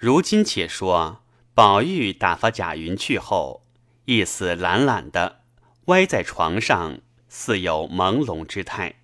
[0.00, 1.24] 如今且说，
[1.54, 3.66] 宝玉打发贾云去后，
[4.04, 5.40] 意思懒懒的
[5.86, 9.02] 歪在床上，似有朦胧之态。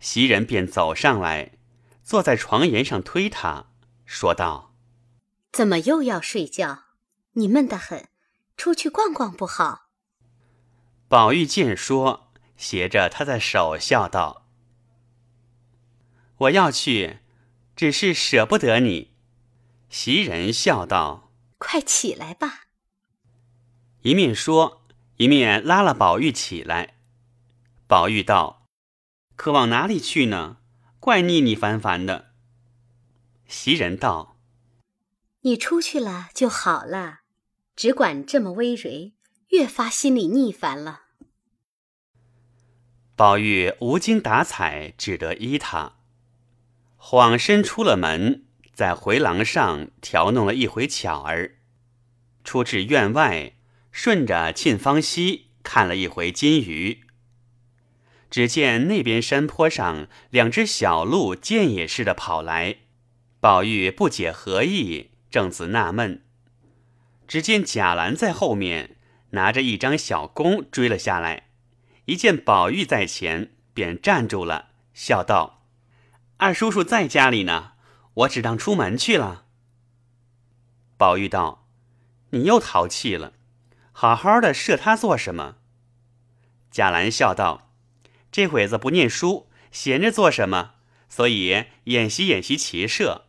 [0.00, 1.52] 袭人便走上来，
[2.02, 3.66] 坐在床沿上推他，
[4.04, 4.74] 说道
[5.52, 6.86] ：“怎么又要睡觉？
[7.34, 8.08] 你闷得很，
[8.56, 9.90] 出去逛逛不好。”
[11.06, 14.48] 宝玉见说，携着他的手笑道
[16.38, 17.20] ：“我要去，
[17.76, 19.07] 只是舍不得你。”
[19.90, 22.66] 袭人笑道：“快起来吧。”
[24.02, 24.86] 一面说，
[25.16, 26.98] 一面拉了宝玉起来。
[27.86, 28.66] 宝玉道
[29.36, 30.58] ：“可往哪里去呢？
[31.00, 32.32] 怪腻腻烦烦的。”
[33.48, 34.36] 袭人道
[35.40, 37.20] ：“你出去了就好了，
[37.74, 39.14] 只管这么微蕤，
[39.48, 41.04] 越发心里腻烦了。”
[43.16, 45.96] 宝玉无精打采，只得依他，
[46.96, 48.44] 晃身出了门。
[48.78, 51.56] 在回廊上调弄了一回巧儿，
[52.44, 53.54] 出至院外，
[53.90, 57.00] 顺着沁芳溪看了一回金鱼。
[58.30, 62.76] 只见那边山坡上两只小鹿箭也似的跑来，
[63.40, 66.22] 宝玉不解何意，正自纳闷，
[67.26, 68.94] 只见贾兰在后面
[69.30, 71.48] 拿着一张小弓追了下来，
[72.04, 75.64] 一见宝玉在前，便站住了，笑道
[76.38, 77.72] ：“二叔叔在家里呢。”
[78.18, 79.44] 我只当出门去了。
[80.96, 81.68] 宝玉道
[82.30, 83.34] ：“你又淘气了，
[83.92, 85.58] 好好的射他做什么？”
[86.70, 87.70] 贾兰笑道
[88.32, 90.74] ：“这会子不念书，闲着做什么？
[91.08, 93.26] 所以演习演习骑射。”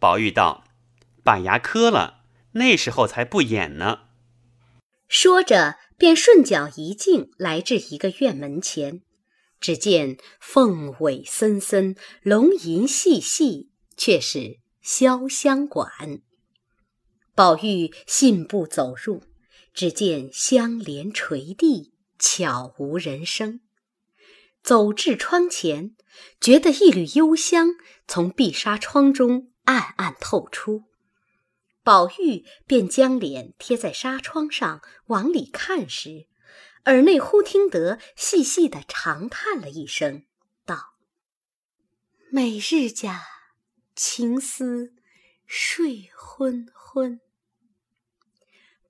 [0.00, 0.64] 宝玉道
[1.22, 4.04] ：“把牙磕了，那时候才不演呢。”
[5.08, 9.02] 说着，便顺脚一径来至一个院门前。
[9.60, 16.22] 只见凤尾森森，龙吟细细，却是潇湘馆。
[17.34, 19.22] 宝玉信步走入，
[19.72, 23.60] 只见香帘垂地，悄无人声。
[24.62, 25.94] 走至窗前，
[26.40, 27.68] 觉得一缕幽香
[28.06, 30.84] 从碧纱窗中暗暗透出。
[31.84, 36.26] 宝玉便将脸贴在纱窗上，往里看时。
[36.84, 40.24] 耳内忽听得细细的长叹了一声，
[40.64, 40.94] 道
[42.30, 43.26] ：“每日家
[43.94, 44.94] 情思
[45.46, 47.20] 睡昏昏。”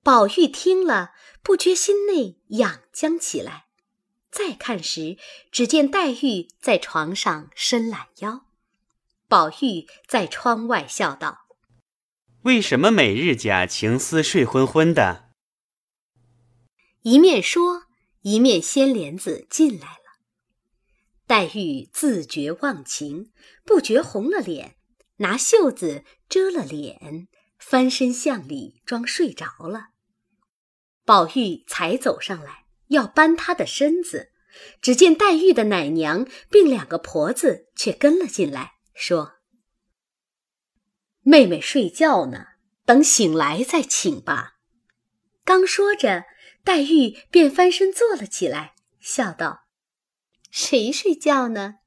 [0.01, 1.11] 宝玉听了，
[1.43, 3.65] 不觉心内痒僵起来。
[4.31, 5.17] 再看时，
[5.51, 8.45] 只见黛玉在床上伸懒腰。
[9.27, 11.47] 宝玉在窗外笑道
[12.43, 15.28] ：“为什么每日家情思睡昏昏的？”
[17.01, 17.89] 一面说。
[18.21, 20.19] 一面掀帘子进来了，
[21.25, 23.31] 黛玉自觉忘情，
[23.63, 24.75] 不觉红了脸，
[25.19, 29.91] 拿袖子遮了脸，翻身向里装睡着了。
[31.05, 34.33] 宝玉才走上来要搬她的身子，
[34.81, 39.35] 只见黛玉的奶娘并两个婆子却跟了进来，说
[41.23, 42.47] ：“妹妹睡觉呢，
[42.83, 44.55] 等醒来再请吧。”
[45.45, 46.25] 刚说着。
[46.69, 49.63] 黛玉便翻身坐了起来，笑道
[50.51, 51.77] ：“谁睡觉呢？”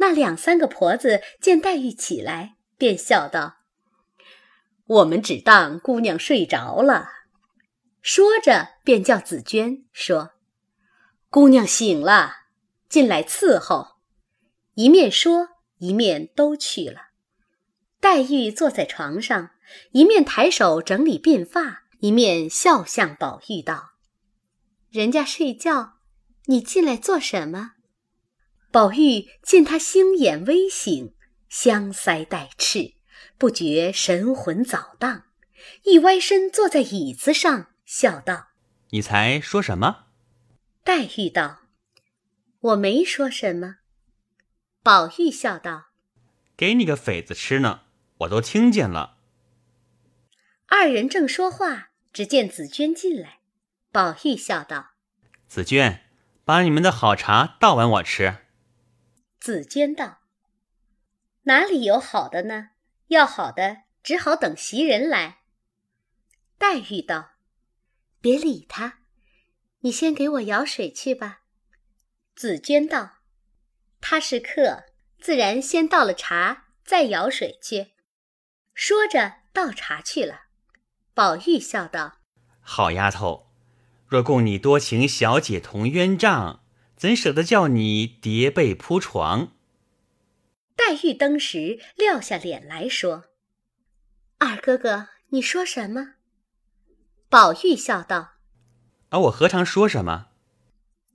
[0.00, 3.56] 那两三个婆子见黛玉起来，便笑道
[4.88, 7.10] ：“我们只当姑娘睡着了。”
[8.00, 10.30] 说着，便叫紫娟说
[11.28, 12.32] ：“姑娘醒了，
[12.88, 13.98] 进来伺候。”
[14.72, 17.08] 一面说，一面都去了。
[18.00, 19.50] 黛玉坐在床上，
[19.92, 21.84] 一面抬手整理鬓发。
[22.00, 23.94] 一面笑向宝玉道
[24.90, 25.94] ：“人家睡觉，
[26.44, 27.72] 你进来做什么？”
[28.70, 31.14] 宝玉见他星眼微醒，
[31.48, 32.94] 香腮带赤，
[33.36, 35.24] 不觉神魂早荡，
[35.84, 38.48] 一歪身坐在椅子上，笑道
[38.90, 40.06] ：“你才说什么？”
[40.84, 41.62] 黛玉道
[42.60, 43.78] ：“我没说什么。”
[44.84, 45.86] 宝玉笑道
[46.56, 47.80] ：“给你个匪子吃呢，
[48.18, 49.16] 我都听见了。”
[50.70, 51.87] 二人正说话。
[52.12, 53.40] 只见紫娟进来，
[53.92, 54.92] 宝玉笑道
[55.46, 56.04] ：“紫娟，
[56.44, 58.38] 把你们的好茶倒碗我吃。”
[59.38, 60.18] 紫娟道
[61.44, 62.70] ：“哪里有好的呢？
[63.08, 65.38] 要好的，只好等袭人来。”
[66.58, 67.32] 黛玉道
[68.20, 69.00] ：“别理他，
[69.80, 71.42] 你先给我舀水去吧。”
[72.34, 73.18] 紫娟道
[74.00, 74.84] ：“他是客，
[75.20, 77.92] 自然先倒了茶，再舀水去。”
[78.74, 80.47] 说着倒茶去了。
[81.18, 82.18] 宝玉笑道
[82.62, 83.50] ：“好丫头，
[84.06, 86.62] 若供你多情小姐同鸳帐，
[86.96, 89.56] 怎舍得叫你叠被铺床？”
[90.78, 93.24] 黛玉登时撂下脸来说
[94.38, 96.14] ：“二哥哥，你说什么？”
[97.28, 98.34] 宝玉笑道
[99.10, 100.28] ：“而我何尝说什么？”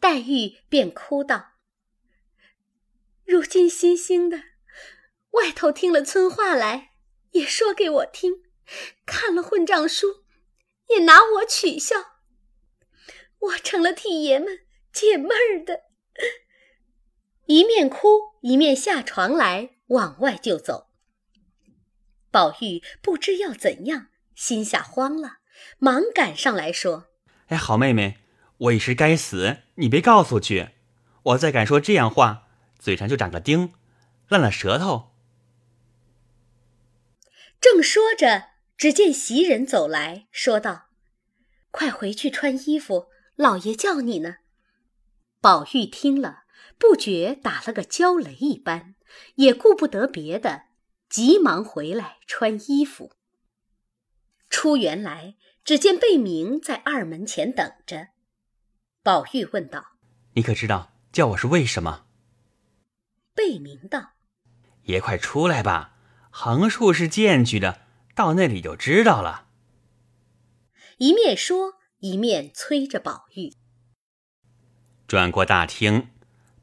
[0.01, 1.51] 黛玉便哭道
[3.23, 4.37] ：“如今新兴的，
[5.31, 6.89] 外头听了村话来，
[7.31, 8.42] 也说给我听；
[9.05, 10.23] 看了混账书，
[10.89, 11.95] 也拿我取笑。
[13.39, 14.59] 我成了替爷们
[14.91, 15.81] 解闷儿的。”
[17.47, 18.07] 一面哭
[18.41, 20.87] 一面下床来往外就走。
[22.31, 25.39] 宝玉不知要怎样，心下慌了，
[25.77, 27.09] 忙赶上来说
[27.47, 28.19] ：“哎，好妹妹，
[28.57, 30.69] 我一时该死，你别告诉去。
[31.23, 32.47] 我再敢说这样话，
[32.79, 33.73] 嘴上就长个钉，
[34.29, 35.11] 烂了舌头。”
[37.59, 40.89] 正说着，只见袭人走来说道
[41.71, 44.37] ：“快回去穿衣服，老爷叫你呢。”
[45.41, 46.43] 宝玉听了。
[46.79, 48.95] 不觉打了个焦雷一般，
[49.35, 50.63] 也顾不得别的，
[51.07, 53.11] 急忙回来穿衣服。
[54.49, 58.09] 出园来，只见贝明在二门前等着。
[59.01, 59.97] 宝玉问道
[60.33, 62.05] ：“你可知道叫我是为什么？”
[63.33, 64.13] 贝明道
[64.83, 65.95] ：“爷快出来吧，
[66.31, 67.82] 横竖是荐举的，
[68.15, 69.47] 到那里就知道了。”
[70.99, 73.53] 一面说，一面催着宝玉。
[75.07, 76.09] 转过大厅。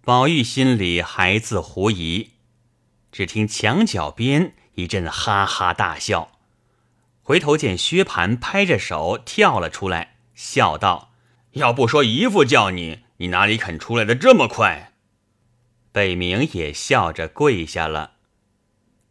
[0.03, 2.31] 宝玉心里还自狐疑，
[3.13, 6.33] 只听墙角边一阵哈哈大笑，
[7.21, 11.13] 回头见薛蟠拍着手跳了出来，笑道
[11.53, 14.95] ：“要不说姨父叫你，你哪里肯出来的这么快？”
[15.93, 18.15] 北明也笑着跪下了。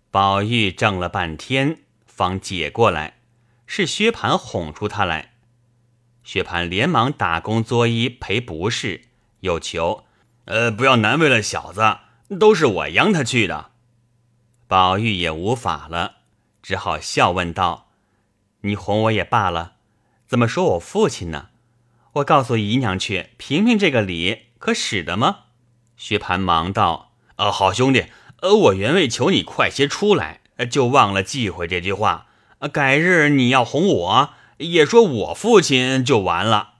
[0.09, 1.83] 宝玉怔了半天，
[2.19, 3.21] 方解过来，
[3.65, 5.35] 是薛蟠哄出他来。
[6.25, 9.03] 薛蟠连忙打工作揖赔不是，
[9.39, 10.03] 又求。
[10.43, 11.99] 呃，不要难为了小子，
[12.37, 13.71] 都是我央他去的。
[14.67, 16.15] 宝玉也无法了，
[16.61, 17.87] 只好笑问道
[18.63, 19.75] ：“你哄我也罢了，
[20.27, 21.47] 怎么说我父亲呢？
[22.15, 25.45] 我告诉姨娘去评评这个理，可使得吗？”
[25.95, 28.07] 薛蟠忙道：“呃，好兄弟，
[28.41, 32.27] 呃，我原为求你快些出来，就忘了忌讳这句话。
[32.73, 36.73] 改日你要哄我，也说我父亲就完了。”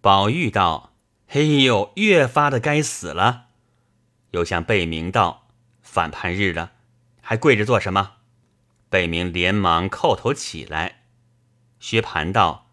[0.00, 0.90] 宝玉道。
[1.34, 3.44] 哎呦，越发的该死了！
[4.32, 5.46] 又向贝明道
[5.80, 6.72] ：“反叛日的，
[7.22, 8.16] 还跪着做什么？”
[8.90, 11.04] 贝明连忙叩头起来。
[11.80, 12.66] 薛蟠道：“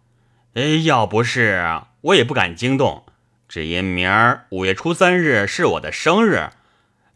[0.56, 3.06] 哎，要不是我也不敢惊动，
[3.48, 6.50] 只因明儿五月初三日是我的生日。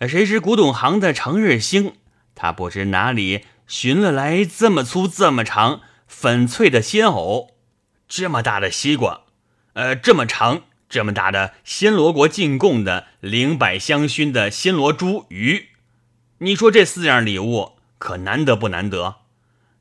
[0.08, 1.98] 谁知古董行的成日星，
[2.36, 7.56] 他不知哪里寻了来这么粗、这么长、粉脆的鲜藕，
[8.08, 9.22] 这么大的西瓜，
[9.74, 15.70] 呃，这么长。”这么大的暹罗国进贡的灵柏香薰的暹罗珠鱼，
[16.38, 19.16] 你说这四样礼物可难得不难得？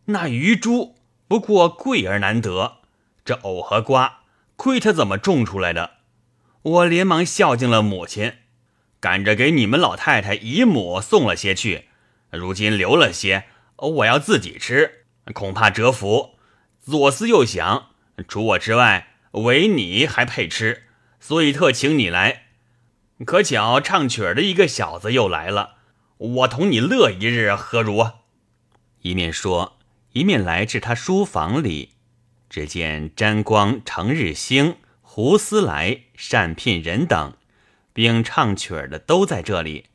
[0.06, 0.96] 那鱼珠
[1.28, 2.78] 不过贵而难得，
[3.26, 4.20] 这藕和瓜
[4.56, 5.98] 亏他怎么种出来的？
[6.62, 8.32] 我连忙孝敬了母亲，
[8.98, 11.88] 赶着给你们老太太姨母送了些去，
[12.32, 13.44] 如今留了些，
[13.76, 16.36] 我要自己吃，恐怕折福。
[16.80, 17.90] 左思右想，
[18.26, 20.84] 除我之外，唯你还配吃。
[21.20, 22.46] 所以特请你来，
[23.24, 25.76] 可巧唱曲儿的一个小子又来了，
[26.16, 28.12] 我同你乐一日，何如？
[29.02, 29.78] 一面说，
[30.12, 31.90] 一面来至他书房里，
[32.48, 37.36] 只见沾光、成日兴、胡思来、单聘人等，
[37.92, 39.86] 并唱曲儿的都在这里。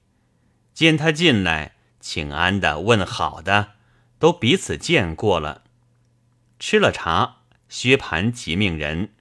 [0.73, 3.73] 见他进来，请安的、问好的，
[4.19, 5.63] 都彼此见过了。
[6.59, 7.37] 吃了茶，
[7.69, 9.13] 薛蟠即命人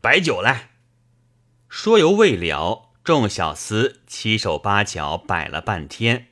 [0.00, 0.70] 摆酒来。
[1.68, 6.28] 说犹未了，众小厮七手八脚摆了半天，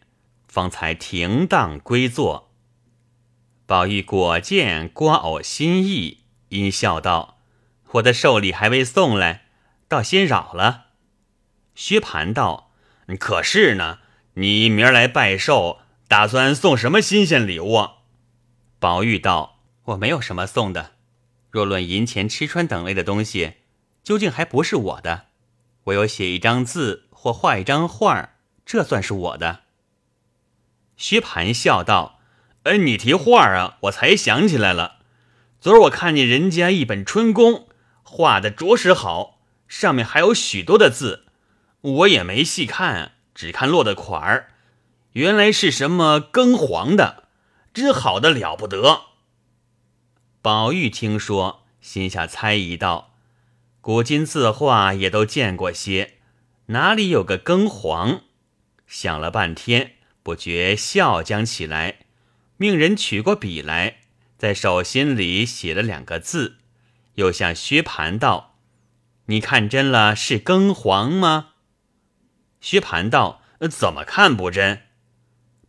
[0.47, 2.51] 方才停当归坐。
[3.67, 7.39] 宝玉果见瓜藕心意，因笑道
[7.93, 9.47] ：“我的寿礼还未送来，
[9.89, 10.87] 倒先扰了。”
[11.75, 12.73] 薛蟠道
[13.19, 14.01] ：“可是呢，
[14.35, 15.79] 你明儿来拜寿，
[16.11, 17.91] 打算送什么新鲜礼物？”
[18.81, 19.61] 宝玉道
[19.95, 20.95] ：“我没有什么送的，
[21.51, 23.59] 若论银钱、吃穿等类的东西，
[24.03, 25.27] 究竟还不是我的。”
[25.85, 28.31] 我有写一张字或画一张画，
[28.67, 29.61] 这算是我的。
[30.97, 32.19] 薛蟠笑道
[32.65, 34.97] ：“哎，你提画啊，我才想起来了。
[35.61, 37.69] 昨儿我看见人家一本春宫，
[38.03, 39.39] 画的着实好，
[39.69, 41.27] 上面还有许多的字，
[41.83, 44.50] 我也没细看，只看落的款儿，
[45.13, 47.25] 原来是什么庚黄的，
[47.75, 49.03] 真好的了不得。”
[50.43, 53.15] 宝玉听说，心下猜疑道。
[53.81, 56.19] 古今字画也都见过些，
[56.67, 58.23] 哪里有个庚黄？
[58.87, 62.01] 想了半天，不觉笑将起来，
[62.57, 64.01] 命人取过笔来，
[64.37, 66.59] 在手心里写了两个字，
[67.15, 68.59] 又向薛蟠道
[69.27, 71.51] ：“你看真了是庚黄吗？”
[72.61, 74.83] 薛蟠道：“怎么看不真？”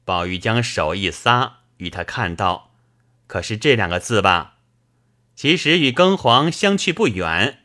[0.04, 2.72] 宝玉将手一撒，与他看到，
[3.28, 4.58] 可是这两个字吧？
[5.36, 7.60] 其实与庚黄相去不远。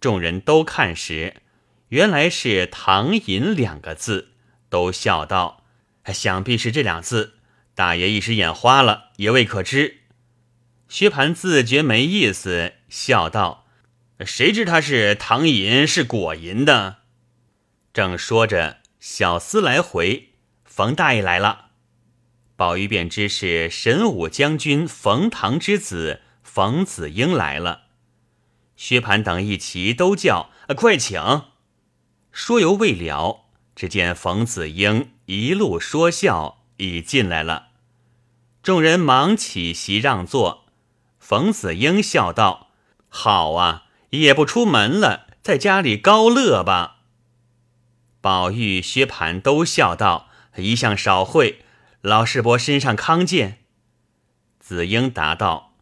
[0.00, 1.42] 众人都看时，
[1.88, 4.32] 原来是“唐寅”两个字，
[4.68, 5.64] 都笑道
[6.06, 7.34] ：“想必是这两字。”
[7.74, 10.02] 大爷一时眼花了，也未可知。
[10.88, 13.66] 薛蟠自觉没意思，笑道
[14.24, 16.98] ：“谁知他是唐寅，是果寅的？”
[17.92, 20.29] 正说着，小厮来回，
[20.80, 21.66] 冯大爷来了。
[22.56, 27.82] 宝玉便知是神武将军冯唐之子冯子英来了。
[28.76, 31.20] 薛蟠等一齐都叫：“快请！”
[32.32, 37.66] 说犹未了，只见冯子英一路说笑，已进来了。
[38.62, 40.64] 众人忙起席让座。
[41.18, 42.68] 冯子英笑道
[43.10, 47.00] ：“好啊，也不出门了，在家里高乐吧。”
[48.22, 50.28] 宝玉、薛蟠都笑道
[50.60, 51.64] ：“一向少会，
[52.00, 53.64] 老世伯身上康健。”
[54.60, 55.74] 子英答道：“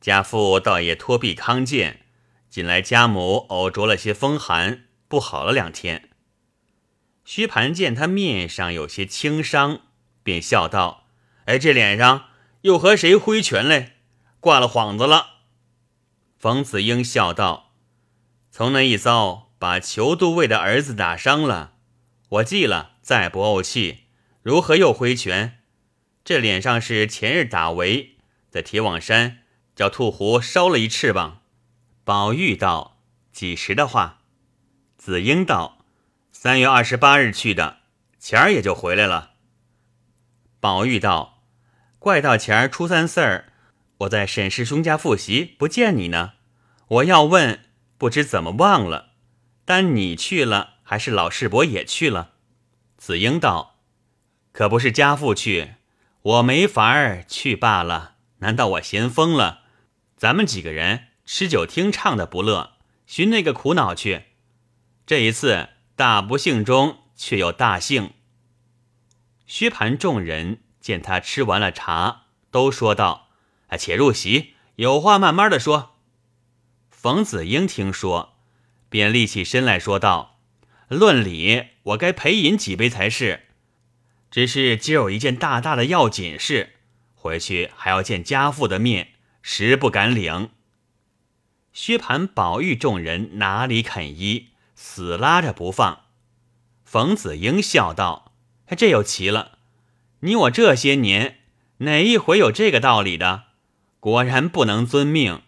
[0.00, 2.06] 家父倒也托臂康健，
[2.48, 6.10] 近来家母偶着了些风寒，不好了两天。”
[7.24, 9.80] 薛蟠见他面上有些轻伤，
[10.22, 11.06] 便笑道
[11.46, 12.26] ：“哎，这脸上
[12.62, 13.96] 又和谁挥拳嘞？
[14.40, 15.40] 挂了幌子了。”
[16.38, 17.72] 冯子英笑道
[18.52, 21.72] ：“从那一遭。”把裘都尉的儿子打伤了，
[22.28, 24.04] 我记了，再不怄气，
[24.40, 25.58] 如何又挥拳？
[26.24, 28.16] 这脸上是前日打围，
[28.48, 29.40] 在铁网山
[29.76, 31.42] 叫兔狐烧了一翅膀。
[32.02, 34.22] 宝玉道：“几时的话？”
[34.96, 35.84] 子英道
[36.32, 37.80] ：“三月二十八日去的，
[38.18, 39.32] 前儿也就回来了。”
[40.58, 41.42] 宝玉道
[42.00, 43.52] ：“怪到前儿初三四儿，
[43.98, 46.32] 我在沈氏兄家复习，不见你呢。
[46.88, 47.66] 我要问，
[47.98, 49.10] 不知怎么忘了。”
[49.66, 52.30] 但你去了，还是老世伯也去了？
[53.04, 53.80] 子英道
[54.50, 55.74] ：“可不是家父去，
[56.22, 58.14] 我没法儿去罢了。
[58.38, 59.64] 难道我闲疯了？
[60.16, 64.28] 咱们几个人吃酒听唱的不乐，寻那个苦恼去。
[65.04, 68.14] 这一次大不幸中却有大幸。”
[69.46, 73.28] 薛蟠众人见他吃完了茶，都说道
[73.68, 75.96] ：“啊，且入席，有话慢慢的说。”
[76.88, 78.30] 冯子英听说。
[78.88, 80.33] 便立起身来说道
[80.88, 83.44] ：“论理，我该陪饮几杯才是。
[84.30, 86.74] 只是今儿有一件大大的要紧事，
[87.14, 89.08] 回去还要见家父的面，
[89.42, 90.50] 实不敢领。”
[91.72, 96.02] 薛蟠、宝玉众人哪里肯依，死拉着不放。
[96.84, 98.32] 冯子英笑道
[98.76, 99.58] ：“这又奇了，
[100.20, 101.38] 你我这些年
[101.78, 103.44] 哪一回有这个道理的？
[103.98, 105.42] 果然不能遵命。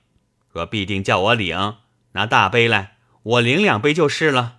[0.50, 1.76] 若必定叫我领，
[2.12, 2.94] 拿大杯来。”
[3.26, 4.55] 我领两杯就是了。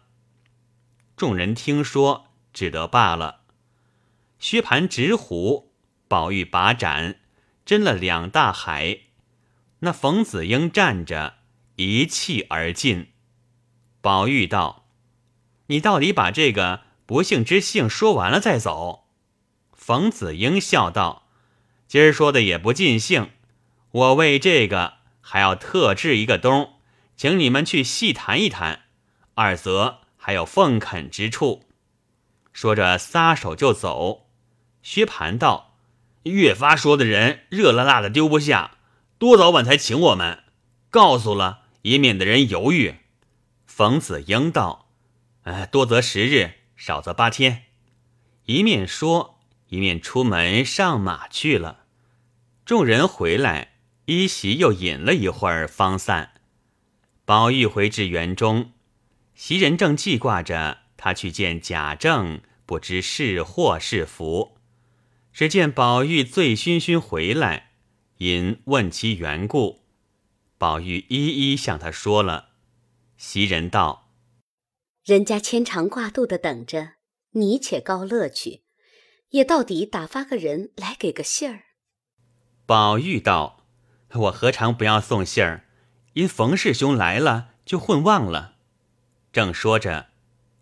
[1.17, 3.41] 众人听说，只得罢了。
[4.37, 5.73] 薛蟠执壶，
[6.07, 7.19] 宝玉把盏，
[7.65, 8.99] 斟了两大海。
[9.79, 11.37] 那冯子英站着，
[11.77, 13.13] 一气而尽。
[13.99, 14.85] 宝玉道
[15.67, 19.07] ：“你到底把这个不幸之幸说完了再走。”
[19.73, 21.27] 冯子英笑道
[21.89, 23.31] ：“今儿说的也不尽兴，
[23.89, 26.75] 我为这个还要特制一个东。”
[27.17, 28.83] 请你们去细谈一谈，
[29.33, 31.63] 二则还有奉恳之处。
[32.51, 34.27] 说着撒手就走。
[34.83, 35.77] 薛蟠道
[36.23, 38.71] ：“越发说的人热辣辣的丢不下，
[39.17, 40.43] 多早晚才请我们？
[40.89, 42.95] 告诉了，也免得人犹豫。”
[43.65, 44.89] 冯子英道
[45.43, 47.63] ：“哎，多则十日，少则八天。”
[48.47, 51.85] 一面说，一面出门上马去了。
[52.65, 53.75] 众人回来，
[54.07, 56.33] 依席又饮了一会儿，方散。
[57.23, 58.73] 宝玉回至园中，
[59.37, 64.57] 袭人正记挂着他去见贾政，不知是祸是福。
[65.31, 67.73] 只见宝玉醉醺醺回来，
[68.17, 69.83] 因问其缘故，
[70.57, 72.49] 宝玉一一向他说了。
[73.15, 74.09] 袭人道
[75.05, 76.93] ：“人家牵肠挂肚的等着
[77.33, 78.63] 你，且高乐去，
[79.29, 81.65] 也到底打发个人来给个信儿。”
[82.65, 83.67] 宝玉道
[84.13, 85.65] ：“我何尝不要送信儿？”
[86.13, 88.55] 因冯氏兄来了，就混忘了。
[89.37, 90.07] 正说着，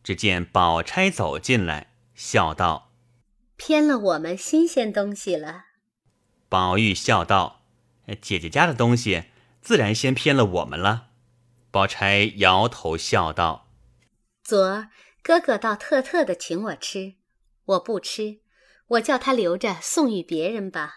[0.03, 2.91] 只见宝钗走进来，笑道
[3.55, 5.67] ：“偏了我们新鲜东西了。”
[6.49, 7.61] 宝玉笑道
[8.21, 9.27] ：“姐姐家的东西，
[9.61, 11.11] 自然先偏了我们了。”
[11.71, 13.69] 宝钗摇头笑道
[14.43, 14.89] ：“昨儿
[15.23, 17.15] 哥哥倒特特的请我吃，
[17.63, 18.41] 我不吃，
[18.87, 20.95] 我叫他留着送与别人吧。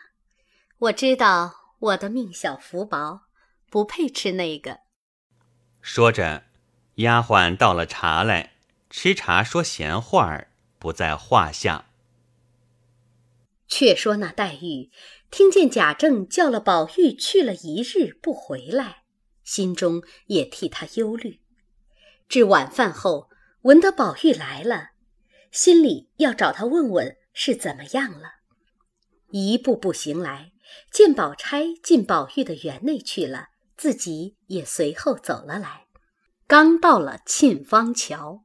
[0.79, 3.21] 我知道我的命小福薄，
[3.71, 4.81] 不配吃那个。
[5.81, 6.48] 说着，
[6.99, 8.55] 丫鬟倒了茶来，
[8.91, 10.51] 吃茶说闲话儿，
[10.81, 11.87] 不在话下。
[13.69, 14.91] 却说那黛玉
[15.31, 19.05] 听见贾政叫了宝玉去了一日不回来，
[19.45, 21.41] 心中也替他忧虑。
[22.29, 23.31] 至晚饭后，
[23.63, 24.91] 闻得宝玉来了，
[25.53, 28.39] 心里要找他问问是怎么样了。
[29.31, 30.51] 一步步行来，
[30.91, 35.88] 见宝钗进宝玉的园内去了，自己也随后走了来。
[36.49, 38.43] 刚到了沁芳桥，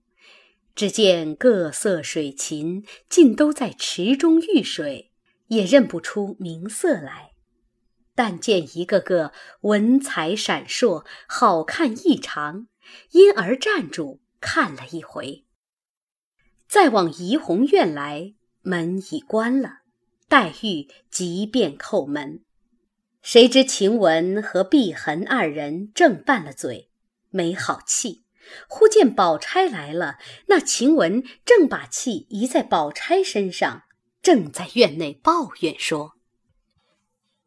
[0.76, 5.10] 只见各色水禽尽都在池中浴水。
[5.48, 7.34] 也认不出名色来，
[8.16, 9.32] 但见一个个
[9.62, 12.68] 文采闪烁，好看异常，
[13.12, 15.46] 因而站住看了一回。
[16.68, 19.82] 再往怡红院来，门已关了，
[20.28, 22.44] 黛玉即便叩门，
[23.22, 26.90] 谁知晴雯和碧痕二人正拌了嘴，
[27.34, 28.24] 没好气。
[28.68, 33.84] 忽见宝钗来了，那晴雯正把气移在宝钗身上。
[34.22, 36.14] 正在院内抱怨说：“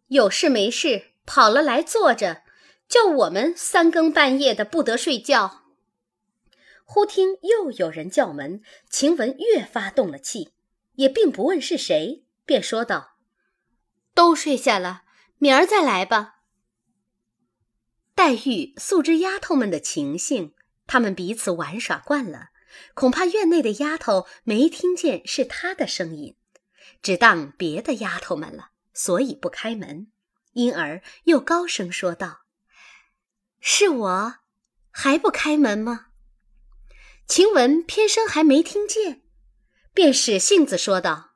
[0.09, 2.43] 有事没事跑了来坐着，
[2.87, 5.63] 叫我们三更半夜的不得睡觉。”
[6.85, 10.53] 忽听又有人叫门，晴雯越发动了气，
[10.97, 13.17] 也并不问是谁，便说道
[14.15, 15.03] ：“都睡下了，
[15.39, 16.36] 明儿再来吧。”
[18.17, 20.55] 黛玉素知丫头们的情性，
[20.87, 22.49] 她们彼此玩耍惯了，
[22.95, 26.35] 恐怕院内的丫头没听见是她的声音。
[27.03, 30.11] 只当别的丫头们了，所以不开门，
[30.55, 32.41] 因而又高声说道
[33.61, 34.37] ：“是我，
[34.91, 36.07] 还不开门吗？”
[37.29, 39.23] 晴雯偏生还没听见，
[39.93, 41.33] 便使性子说道：“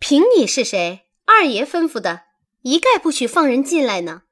[0.00, 2.22] 凭你是谁，二爷吩咐的，
[2.62, 4.22] 一概不许放人进来呢。”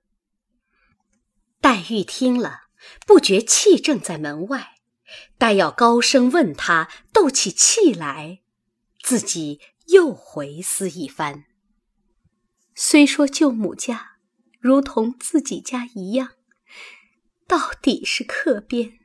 [1.60, 2.62] 黛玉听了，
[3.06, 4.76] 不觉气正在门外，
[5.36, 8.40] 待要高声问他，斗起气来。
[9.02, 11.44] 自己又回思一番。
[12.74, 14.18] 虽说舅母家
[14.58, 16.32] 如同自己家一样，
[17.46, 18.98] 到底是客边。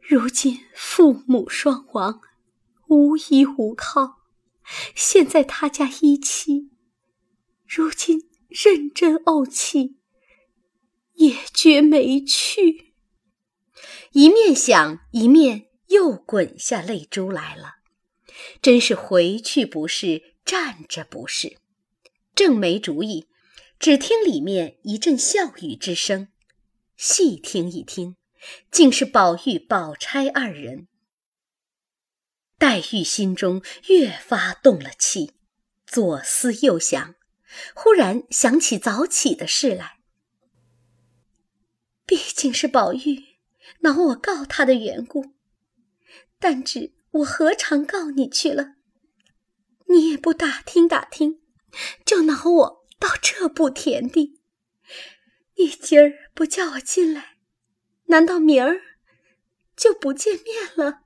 [0.00, 2.20] 如今父母双亡，
[2.88, 4.20] 无依无靠，
[4.94, 6.70] 现在他家一妻，
[7.66, 9.98] 如今认真怄气，
[11.14, 12.94] 也觉没趣。
[14.12, 17.76] 一面想，一面又滚下泪珠来了。
[18.60, 21.58] 真是回去不是，站着不是，
[22.34, 23.26] 正没主意，
[23.78, 26.28] 只听里面一阵笑语之声，
[26.96, 28.16] 细听一听，
[28.70, 30.88] 竟是宝玉、宝钗二人。
[32.58, 35.32] 黛玉心中越发动了气，
[35.86, 37.14] 左思右想，
[37.74, 40.01] 忽然想起早起的事来。
[42.06, 43.24] 毕竟是宝玉
[43.80, 45.32] 恼我告他的缘故，
[46.38, 46.92] 但只。
[47.12, 48.76] 我何尝告你去了？
[49.88, 51.42] 你也不打听打听，
[52.06, 54.40] 就恼我到这步田地。
[55.58, 57.36] 你今儿不叫我进来，
[58.06, 58.80] 难道明儿
[59.76, 61.02] 就不见面了？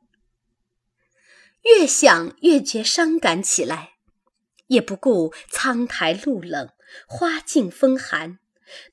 [1.63, 3.95] 越想越觉伤感起来，
[4.69, 6.73] 也不顾苍苔露冷，
[7.09, 8.39] 花径风寒，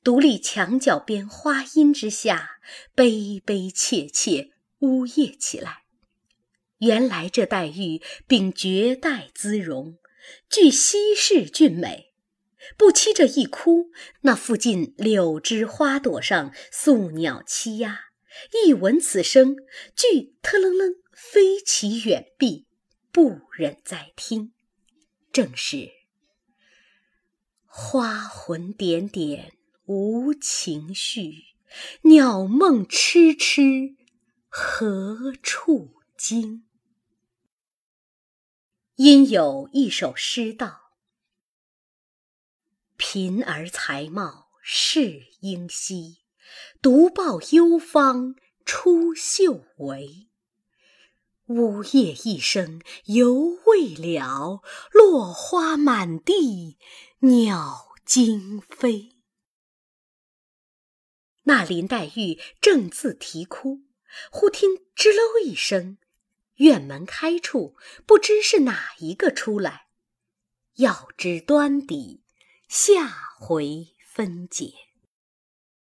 [0.03, 2.59] 独立墙角边花荫之下，
[2.93, 5.83] 悲悲切切呜咽起来。
[6.79, 9.97] 原来这黛玉秉绝代姿容，
[10.49, 12.13] 具稀世俊美，
[12.77, 17.99] 不期这一哭，那附近柳枝花朵上宿鸟栖鸦，
[18.65, 19.55] 一闻此声，
[19.95, 22.67] 俱特楞楞飞起远避，
[23.12, 24.53] 不忍再听。
[25.31, 25.89] 正是
[27.65, 29.53] 花魂点点
[29.86, 31.43] 无情绪，
[32.04, 33.98] 鸟梦痴痴
[34.48, 36.63] 何处惊？
[38.96, 40.93] 因有一首诗道
[42.96, 46.19] ：“贫儿才貌是英稀，
[46.82, 50.30] 独抱幽芳出绣围。
[51.48, 56.78] 呜咽一声犹未了，落花满地
[57.19, 59.10] 鸟惊飞。”
[61.43, 63.82] 那林黛玉正自啼哭，
[64.32, 65.97] 忽听吱喽一声。
[66.58, 67.75] 院门开处，
[68.06, 69.88] 不知是哪一个出来。
[70.75, 72.23] 要知端底，
[72.67, 73.08] 下
[73.39, 74.92] 回分解。